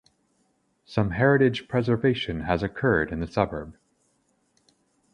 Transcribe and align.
Some 0.83 1.11
heritage 1.11 1.67
preservation 1.67 2.39
has 2.39 2.63
occurred 2.63 3.11
in 3.11 3.19
the 3.19 3.27
suburb. 3.27 3.77